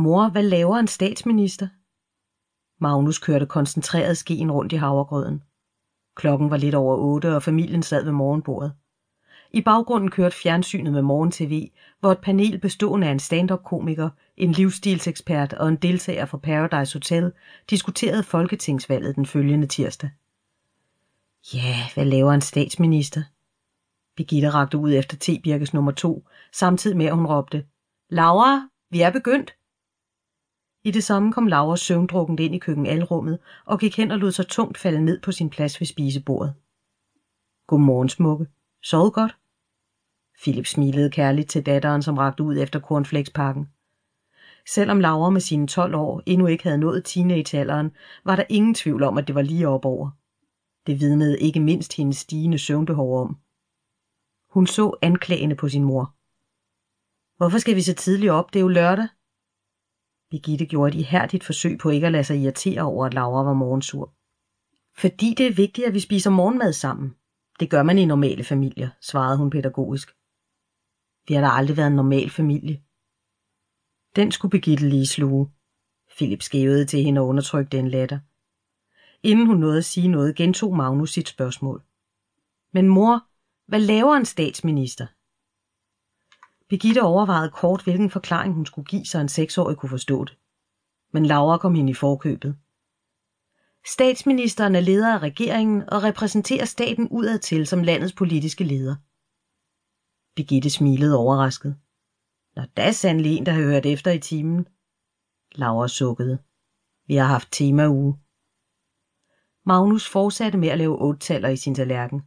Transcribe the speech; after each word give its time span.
Mor, 0.00 0.28
hvad 0.28 0.42
laver 0.42 0.76
en 0.76 0.86
statsminister? 0.86 1.68
Magnus 2.78 3.18
kørte 3.18 3.46
koncentreret 3.46 4.16
skeen 4.18 4.50
rundt 4.50 4.72
i 4.72 4.76
havregrøden. 4.76 5.42
Klokken 6.16 6.50
var 6.50 6.56
lidt 6.56 6.74
over 6.74 6.96
otte, 6.96 7.34
og 7.34 7.42
familien 7.42 7.82
sad 7.82 8.04
ved 8.04 8.12
morgenbordet. 8.12 8.72
I 9.50 9.60
baggrunden 9.60 10.10
kørte 10.10 10.36
fjernsynet 10.36 10.92
med 10.92 11.02
morgen-tv, 11.02 11.70
hvor 12.00 12.12
et 12.12 12.18
panel 12.18 12.58
bestående 12.58 13.06
af 13.06 13.10
en 13.12 13.18
stand-up-komiker, 13.18 14.10
en 14.36 14.52
livsstilsekspert 14.52 15.52
og 15.52 15.68
en 15.68 15.76
deltager 15.76 16.24
fra 16.24 16.38
Paradise 16.38 16.94
Hotel 16.94 17.32
diskuterede 17.70 18.22
folketingsvalget 18.22 19.16
den 19.16 19.26
følgende 19.26 19.66
tirsdag. 19.66 20.10
Ja, 21.54 21.76
hvad 21.94 22.04
laver 22.04 22.32
en 22.32 22.40
statsminister? 22.40 23.22
Birgitte 24.16 24.50
rakte 24.50 24.78
ud 24.78 24.92
efter 24.92 25.16
tebirkes 25.16 25.74
nummer 25.74 25.92
to, 25.92 26.28
samtidig 26.52 26.96
med 26.96 27.06
at 27.06 27.14
hun 27.14 27.26
råbte, 27.26 27.64
Laura, 28.10 28.68
vi 28.90 29.00
er 29.00 29.10
begyndt. 29.10 29.54
I 30.84 30.90
det 30.90 31.04
samme 31.04 31.32
kom 31.32 31.46
Laura 31.46 31.76
søvndrukkent 31.76 32.40
ind 32.40 32.54
i 32.54 32.58
køkkenalrummet 32.58 33.38
og 33.66 33.80
gik 33.80 33.96
hen 33.96 34.10
og 34.10 34.18
lod 34.18 34.32
sig 34.32 34.46
tungt 34.46 34.78
falde 34.78 35.04
ned 35.04 35.20
på 35.20 35.32
sin 35.32 35.50
plads 35.50 35.80
ved 35.80 35.86
spisebordet. 35.86 36.54
Godmorgen, 37.66 38.08
smukke. 38.08 38.46
Sov 38.82 39.10
godt? 39.10 39.36
Philip 40.42 40.66
smilede 40.66 41.10
kærligt 41.10 41.50
til 41.50 41.66
datteren, 41.66 42.02
som 42.02 42.18
rakte 42.18 42.42
ud 42.42 42.58
efter 42.58 42.80
cornflakespakken. 42.80 43.68
Selvom 44.68 45.00
Laura 45.00 45.30
med 45.30 45.40
sine 45.40 45.66
12 45.66 45.94
år 45.94 46.22
endnu 46.26 46.46
ikke 46.46 46.64
havde 46.64 46.78
nået 46.78 47.04
teenagealderen, 47.04 47.90
var 48.24 48.36
der 48.36 48.44
ingen 48.48 48.74
tvivl 48.74 49.02
om, 49.02 49.18
at 49.18 49.26
det 49.26 49.34
var 49.34 49.42
lige 49.42 49.68
op 49.68 49.84
over. 49.84 50.10
Det 50.86 51.00
vidnede 51.00 51.40
ikke 51.40 51.60
mindst 51.60 51.96
hendes 51.96 52.16
stigende 52.16 52.58
søvnbehov 52.58 53.20
om. 53.20 53.36
Hun 54.50 54.66
så 54.66 54.98
anklagende 55.02 55.56
på 55.56 55.68
sin 55.68 55.84
mor. 55.84 56.14
Hvorfor 57.36 57.58
skal 57.58 57.76
vi 57.76 57.82
så 57.82 57.94
tidligt 57.94 58.32
op? 58.32 58.52
Det 58.52 58.58
er 58.58 58.62
jo 58.62 58.68
lørdag. 58.68 59.08
Birgitte 60.30 60.66
gjorde 60.66 60.88
et 60.88 61.00
ihærdigt 61.00 61.44
forsøg 61.44 61.78
på 61.78 61.90
ikke 61.90 62.06
at 62.06 62.12
lade 62.12 62.24
sig 62.24 62.36
irritere 62.36 62.82
over, 62.82 63.06
at 63.06 63.14
Laura 63.14 63.42
var 63.42 63.54
morgensur. 63.54 64.14
Fordi 64.96 65.34
det 65.38 65.46
er 65.46 65.54
vigtigt, 65.54 65.86
at 65.86 65.94
vi 65.94 66.00
spiser 66.00 66.30
morgenmad 66.30 66.72
sammen. 66.72 67.14
Det 67.60 67.70
gør 67.70 67.82
man 67.82 67.98
i 67.98 68.04
normale 68.04 68.44
familier, 68.44 68.88
svarede 69.00 69.38
hun 69.38 69.50
pædagogisk. 69.50 70.16
Vi 71.28 71.34
har 71.34 71.40
da 71.40 71.48
aldrig 71.48 71.76
været 71.76 71.86
en 71.86 71.96
normal 71.96 72.30
familie. 72.30 72.82
Den 74.16 74.32
skulle 74.32 74.50
Birgitte 74.50 74.88
lige 74.88 75.06
sluge. 75.06 75.50
Philip 76.16 76.42
skævede 76.42 76.84
til 76.84 77.02
hende 77.02 77.20
og 77.20 77.26
undertrykte 77.26 77.78
en 77.78 77.88
latter. 77.88 78.18
Inden 79.22 79.46
hun 79.46 79.56
nåede 79.56 79.78
at 79.78 79.84
sige 79.84 80.08
noget, 80.08 80.36
gentog 80.36 80.76
Magnus 80.76 81.12
sit 81.12 81.28
spørgsmål. 81.28 81.82
Men 82.72 82.88
mor, 82.88 83.26
hvad 83.66 83.80
laver 83.80 84.14
en 84.14 84.24
statsminister? 84.24 85.06
Birgitte 86.70 87.02
overvejede 87.02 87.50
kort, 87.50 87.84
hvilken 87.84 88.10
forklaring 88.10 88.54
hun 88.54 88.66
skulle 88.66 88.86
give, 88.86 89.04
så 89.04 89.18
en 89.18 89.28
seksårig 89.28 89.76
kunne 89.76 89.90
forstå 89.90 90.24
det. 90.24 90.38
Men 91.12 91.26
Laura 91.26 91.58
kom 91.58 91.74
hende 91.74 91.90
i 91.90 91.94
forkøbet. 91.94 92.56
Statsministeren 93.86 94.74
er 94.74 94.80
leder 94.80 95.14
af 95.14 95.18
regeringen 95.18 95.82
og 95.88 96.02
repræsenterer 96.02 96.64
staten 96.64 97.08
udadtil 97.08 97.66
som 97.66 97.82
landets 97.82 98.12
politiske 98.12 98.64
leder. 98.64 98.96
Birgitte 100.36 100.70
smilede 100.70 101.16
overrasket. 101.16 101.76
Nå, 102.56 102.62
der 102.76 102.82
er 102.82 102.92
sandelig 102.92 103.36
en, 103.36 103.46
der 103.46 103.52
har 103.52 103.62
hørt 103.62 103.86
efter 103.86 104.10
i 104.10 104.18
timen. 104.18 104.66
Laura 105.52 105.88
sukkede. 105.88 106.38
Vi 107.06 107.14
har 107.14 107.26
haft 107.26 107.48
tema 107.52 107.88
uge. 107.88 108.18
Magnus 109.66 110.08
fortsatte 110.08 110.58
med 110.58 110.68
at 110.68 110.78
lave 110.78 111.02
ottaller 111.02 111.48
i 111.48 111.56
sin 111.56 111.74
tallerken. 111.74 112.22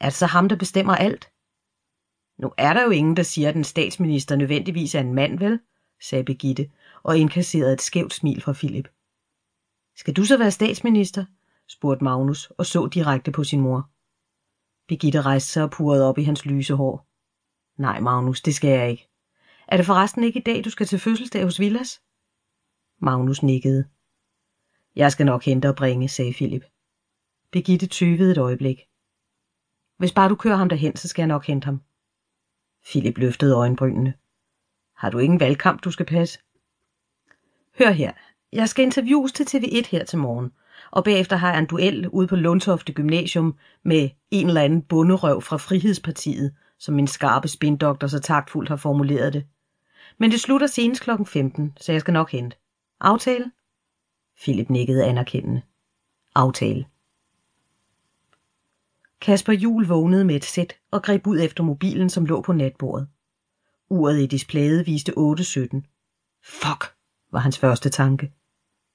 Er 0.00 0.06
det 0.06 0.14
så 0.14 0.26
ham, 0.26 0.48
der 0.48 0.56
bestemmer 0.56 0.94
alt? 0.94 1.33
Nu 2.38 2.52
er 2.58 2.74
der 2.74 2.82
jo 2.82 2.90
ingen, 2.90 3.16
der 3.16 3.22
siger, 3.22 3.48
at 3.48 3.56
en 3.56 3.64
statsminister 3.64 4.36
nødvendigvis 4.36 4.94
er 4.94 5.00
en 5.00 5.14
mand, 5.14 5.38
vel? 5.38 5.60
sagde 6.00 6.24
Begitte 6.24 6.70
og 7.02 7.18
indkasserede 7.18 7.72
et 7.72 7.82
skævt 7.82 8.14
smil 8.14 8.40
fra 8.40 8.52
Philip. 8.52 8.88
Skal 9.96 10.14
du 10.14 10.24
så 10.24 10.38
være 10.38 10.50
statsminister? 10.50 11.24
spurgte 11.68 12.04
Magnus 12.04 12.46
og 12.46 12.66
så 12.66 12.86
direkte 12.86 13.32
på 13.32 13.44
sin 13.44 13.60
mor. 13.60 13.90
Begitte 14.88 15.22
rejste 15.22 15.52
sig 15.52 15.62
og 15.62 15.70
purrede 15.70 16.08
op 16.08 16.18
i 16.18 16.22
hans 16.22 16.46
lyse 16.46 16.74
hår. 16.74 17.06
Nej, 17.76 18.00
Magnus, 18.00 18.40
det 18.40 18.54
skal 18.54 18.70
jeg 18.70 18.90
ikke. 18.90 19.08
Er 19.68 19.76
det 19.76 19.86
forresten 19.86 20.24
ikke 20.24 20.38
i 20.38 20.42
dag, 20.42 20.64
du 20.64 20.70
skal 20.70 20.86
til 20.86 20.98
fødselsdag 20.98 21.44
hos 21.44 21.60
Villas? 21.60 22.02
Magnus 23.00 23.42
nikkede. 23.42 23.88
Jeg 24.96 25.12
skal 25.12 25.26
nok 25.26 25.44
hente 25.44 25.68
og 25.68 25.76
bringe, 25.76 26.08
sagde 26.08 26.32
Philip. 26.32 26.64
Begitte 27.52 27.86
tyvede 27.86 28.30
et 28.32 28.38
øjeblik. 28.38 28.80
Hvis 29.98 30.12
bare 30.12 30.28
du 30.28 30.34
kører 30.34 30.56
ham 30.56 30.68
derhen, 30.68 30.96
så 30.96 31.08
skal 31.08 31.22
jeg 31.22 31.28
nok 31.28 31.46
hente 31.46 31.64
ham. 31.64 31.80
Philip 32.86 33.18
løftede 33.18 33.54
øjenbrynene. 33.54 34.14
Har 34.96 35.10
du 35.10 35.18
ingen 35.18 35.40
valgkamp, 35.40 35.84
du 35.84 35.90
skal 35.90 36.06
passe? 36.06 36.38
Hør 37.78 37.90
her, 37.90 38.12
jeg 38.52 38.68
skal 38.68 38.84
interviews 38.84 39.32
til 39.32 39.44
TV1 39.44 39.88
her 39.90 40.04
til 40.04 40.18
morgen, 40.18 40.52
og 40.90 41.04
bagefter 41.04 41.36
har 41.36 41.50
jeg 41.50 41.58
en 41.58 41.66
duel 41.66 42.08
ude 42.08 42.26
på 42.26 42.36
Lundtofte 42.36 42.92
Gymnasium 42.92 43.58
med 43.82 44.10
en 44.30 44.46
eller 44.46 44.60
anden 44.60 44.82
bunderøv 44.82 45.42
fra 45.42 45.56
Frihedspartiet, 45.56 46.54
som 46.78 46.94
min 46.94 47.06
skarpe 47.06 47.48
spindoktor 47.48 48.06
så 48.06 48.20
taktfuldt 48.20 48.68
har 48.68 48.76
formuleret 48.76 49.32
det. 49.32 49.46
Men 50.18 50.30
det 50.30 50.40
slutter 50.40 50.66
senest 50.66 51.02
klokken 51.02 51.26
15, 51.26 51.72
så 51.80 51.92
jeg 51.92 52.00
skal 52.00 52.12
nok 52.12 52.30
hente. 52.30 52.56
Aftale? 53.00 53.50
Philip 54.42 54.70
nikkede 54.70 55.04
anerkendende. 55.04 55.62
Aftale. 56.34 56.84
Kasper 59.24 59.52
Jul 59.52 59.86
vågnede 59.86 60.24
med 60.24 60.36
et 60.36 60.44
sæt 60.44 60.76
og 60.90 61.02
greb 61.02 61.26
ud 61.26 61.40
efter 61.40 61.62
mobilen, 61.64 62.10
som 62.10 62.26
lå 62.26 62.40
på 62.40 62.52
natbordet. 62.52 63.08
Uret 63.90 64.20
i 64.20 64.26
displayet 64.26 64.86
viste 64.86 65.12
8.17. 65.12 65.16
Fuck, 66.42 66.94
var 67.32 67.38
hans 67.38 67.58
første 67.58 67.88
tanke. 67.88 68.32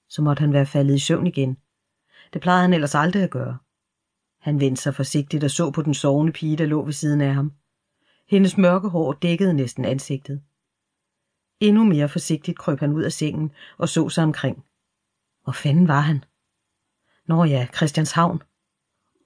Så 0.09 0.21
måtte 0.21 0.39
han 0.41 0.53
være 0.53 0.65
faldet 0.65 0.95
i 0.95 0.99
søvn 0.99 1.27
igen. 1.27 1.57
Det 2.33 2.41
plejede 2.41 2.61
han 2.61 2.73
ellers 2.73 2.95
aldrig 2.95 3.23
at 3.23 3.29
gøre. 3.29 3.57
Han 4.39 4.59
vendte 4.59 4.81
sig 4.81 4.95
forsigtigt 4.95 5.43
og 5.43 5.51
så 5.51 5.71
på 5.71 5.81
den 5.81 5.93
sovende 5.93 6.33
pige, 6.33 6.57
der 6.57 6.65
lå 6.65 6.85
ved 6.85 6.93
siden 6.93 7.21
af 7.21 7.33
ham. 7.33 7.53
Hendes 8.27 8.57
mørke 8.57 8.89
hår 8.89 9.13
dækkede 9.13 9.53
næsten 9.53 9.85
ansigtet. 9.85 10.41
Endnu 11.59 11.83
mere 11.83 12.09
forsigtigt 12.09 12.57
krøb 12.57 12.79
han 12.79 12.93
ud 12.93 13.03
af 13.03 13.11
sengen 13.11 13.51
og 13.77 13.89
så 13.89 14.09
sig 14.09 14.23
omkring. 14.23 14.65
Hvor 15.43 15.53
fanden 15.53 15.87
var 15.87 16.01
han? 16.01 16.23
Nå 17.27 17.43
ja, 17.43 17.67
Christianshavn. 17.75 18.41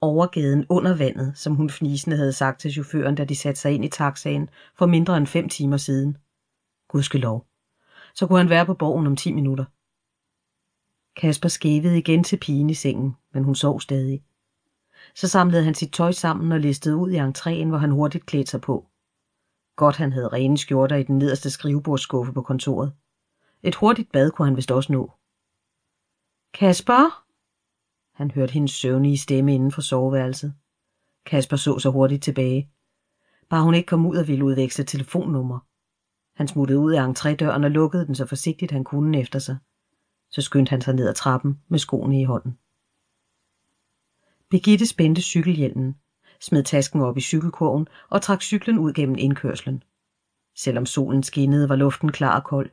Overgaden 0.04 0.66
under 0.68 0.96
vandet, 0.96 1.32
som 1.38 1.54
hun 1.54 1.70
fnisende 1.70 2.16
havde 2.16 2.32
sagt 2.32 2.60
til 2.60 2.72
chaufføren, 2.72 3.14
da 3.14 3.24
de 3.24 3.36
satte 3.36 3.60
sig 3.60 3.72
ind 3.72 3.84
i 3.84 3.88
taxaen 3.88 4.50
for 4.74 4.86
mindre 4.86 5.16
end 5.16 5.26
fem 5.26 5.48
timer 5.48 5.76
siden. 5.76 6.16
Gudskelov. 6.88 7.46
Så 8.14 8.26
kunne 8.26 8.38
han 8.38 8.48
være 8.48 8.66
på 8.66 8.74
borgen 8.74 9.06
om 9.06 9.16
ti 9.16 9.32
minutter. 9.32 9.64
Kasper 11.20 11.48
skævede 11.48 11.98
igen 11.98 12.24
til 12.24 12.36
pigen 12.36 12.70
i 12.70 12.74
sengen, 12.74 13.16
men 13.32 13.44
hun 13.44 13.54
sov 13.54 13.80
stadig. 13.80 14.24
Så 15.14 15.28
samlede 15.28 15.64
han 15.64 15.74
sit 15.74 15.92
tøj 15.92 16.12
sammen 16.12 16.52
og 16.52 16.60
listede 16.60 16.96
ud 16.96 17.10
i 17.10 17.18
entréen, 17.18 17.68
hvor 17.68 17.78
han 17.78 17.90
hurtigt 17.90 18.26
klædte 18.26 18.50
sig 18.50 18.60
på. 18.60 18.86
Godt 19.76 19.96
han 19.96 20.12
havde 20.12 20.28
rene 20.28 20.58
skjorter 20.58 20.96
i 20.96 21.02
den 21.02 21.18
nederste 21.18 21.50
skrivebordsskuffe 21.50 22.32
på 22.32 22.42
kontoret. 22.42 22.92
Et 23.62 23.74
hurtigt 23.74 24.12
bad 24.12 24.30
kunne 24.30 24.48
han 24.48 24.56
vist 24.56 24.70
også 24.70 24.92
nå. 24.92 25.12
Kasper? 26.54 27.23
Han 28.14 28.30
hørte 28.30 28.52
hendes 28.52 28.70
søvnige 28.70 29.18
stemme 29.18 29.54
inden 29.54 29.72
for 29.72 29.80
soveværelset. 29.80 30.54
Kasper 31.26 31.56
så 31.56 31.78
så 31.78 31.90
hurtigt 31.90 32.22
tilbage. 32.22 32.70
Bare 33.48 33.64
hun 33.64 33.74
ikke 33.74 33.86
kom 33.86 34.06
ud 34.06 34.16
og 34.16 34.28
ville 34.28 34.44
udveksle 34.44 34.84
telefonnummer. 34.84 35.58
Han 36.36 36.48
smuttede 36.48 36.78
ud 36.78 36.92
af 36.92 37.08
entrédøren 37.08 37.64
og 37.64 37.70
lukkede 37.70 38.06
den 38.06 38.14
så 38.14 38.26
forsigtigt 38.26 38.72
han 38.72 38.84
kunne 38.84 39.20
efter 39.20 39.38
sig. 39.38 39.56
Så 40.30 40.42
skyndte 40.42 40.70
han 40.70 40.80
sig 40.80 40.94
ned 40.94 41.08
ad 41.08 41.14
trappen 41.14 41.60
med 41.68 41.78
skoene 41.78 42.20
i 42.20 42.24
hånden. 42.24 42.58
Birgitte 44.50 44.86
spændte 44.86 45.22
cykelhjelmen, 45.22 45.96
smed 46.40 46.62
tasken 46.62 47.00
op 47.00 47.16
i 47.16 47.20
cykelkurven 47.20 47.88
og 48.10 48.22
trak 48.22 48.42
cyklen 48.42 48.78
ud 48.78 48.92
gennem 48.92 49.16
indkørslen. 49.18 49.82
Selvom 50.56 50.86
solen 50.86 51.22
skinnede, 51.22 51.68
var 51.68 51.76
luften 51.76 52.12
klar 52.12 52.40
og 52.40 52.44
kold. 52.44 52.70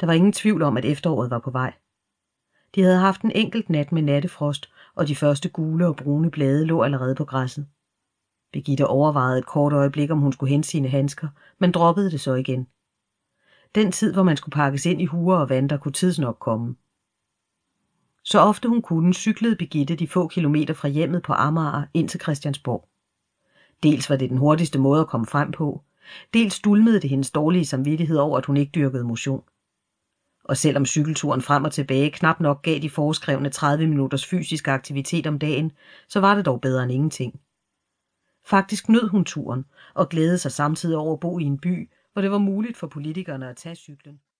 Der 0.00 0.06
var 0.06 0.12
ingen 0.12 0.32
tvivl 0.32 0.62
om, 0.62 0.76
at 0.76 0.84
efteråret 0.84 1.30
var 1.30 1.38
på 1.38 1.50
vej. 1.50 1.72
De 2.74 2.82
havde 2.82 2.98
haft 2.98 3.22
en 3.22 3.32
enkelt 3.34 3.70
nat 3.70 3.92
med 3.92 4.02
nattefrost, 4.02 4.72
og 4.94 5.08
de 5.08 5.16
første 5.16 5.48
gule 5.48 5.86
og 5.86 5.96
brune 5.96 6.30
blade 6.30 6.66
lå 6.66 6.82
allerede 6.82 7.14
på 7.14 7.24
græsset. 7.24 7.66
Birgitte 8.52 8.86
overvejede 8.86 9.38
et 9.38 9.46
kort 9.46 9.72
øjeblik, 9.72 10.10
om 10.10 10.18
hun 10.18 10.32
skulle 10.32 10.50
hente 10.50 10.68
sine 10.68 10.88
handsker, 10.88 11.28
men 11.58 11.72
droppede 11.72 12.10
det 12.10 12.20
så 12.20 12.34
igen. 12.34 12.66
Den 13.74 13.92
tid, 13.92 14.12
hvor 14.12 14.22
man 14.22 14.36
skulle 14.36 14.52
pakkes 14.52 14.86
ind 14.86 15.00
i 15.00 15.04
huer 15.04 15.36
og 15.36 15.48
vanter, 15.48 15.76
kunne 15.76 15.92
tidsnok 15.92 16.38
komme. 16.38 16.76
Så 18.24 18.40
ofte 18.40 18.68
hun 18.68 18.82
kunne, 18.82 19.14
cyklede 19.14 19.56
Birgitte 19.56 19.96
de 19.96 20.08
få 20.08 20.28
kilometer 20.28 20.74
fra 20.74 20.88
hjemmet 20.88 21.22
på 21.22 21.32
Amager 21.32 21.84
ind 21.94 22.08
til 22.08 22.20
Christiansborg. 22.20 22.88
Dels 23.82 24.10
var 24.10 24.16
det 24.16 24.30
den 24.30 24.38
hurtigste 24.38 24.78
måde 24.78 25.00
at 25.00 25.08
komme 25.08 25.26
frem 25.26 25.52
på, 25.52 25.82
dels 26.34 26.60
dulmede 26.60 27.00
det 27.00 27.10
hendes 27.10 27.30
dårlige 27.30 27.66
samvittighed 27.66 28.16
over, 28.16 28.38
at 28.38 28.46
hun 28.46 28.56
ikke 28.56 28.72
dyrkede 28.74 29.04
motion. 29.04 29.42
Og 30.44 30.56
selvom 30.56 30.86
cykelturen 30.86 31.42
frem 31.42 31.64
og 31.64 31.72
tilbage 31.72 32.10
knap 32.10 32.40
nok 32.40 32.62
gav 32.62 32.78
de 32.78 32.90
foreskrevne 32.90 33.50
30 33.50 33.86
minutters 33.86 34.26
fysisk 34.26 34.68
aktivitet 34.68 35.26
om 35.26 35.38
dagen, 35.38 35.72
så 36.08 36.20
var 36.20 36.34
det 36.34 36.46
dog 36.46 36.60
bedre 36.60 36.82
end 36.82 36.92
ingenting. 36.92 37.40
Faktisk 38.46 38.88
nød 38.88 39.08
hun 39.08 39.24
turen 39.24 39.64
og 39.94 40.08
glædede 40.08 40.38
sig 40.38 40.52
samtidig 40.52 40.96
over 40.96 41.12
at 41.12 41.20
bo 41.20 41.38
i 41.38 41.42
en 41.42 41.58
by, 41.58 41.90
hvor 42.12 42.22
det 42.22 42.30
var 42.30 42.38
muligt 42.38 42.76
for 42.76 42.86
politikerne 42.86 43.50
at 43.50 43.56
tage 43.56 43.76
cyklen. 43.76 44.20